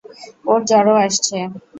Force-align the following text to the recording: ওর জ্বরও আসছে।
ওর 0.45 0.59
জ্বরও 0.69 0.95
আসছে। 1.05 1.37